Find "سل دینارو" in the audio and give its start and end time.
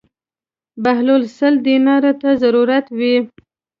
1.37-2.11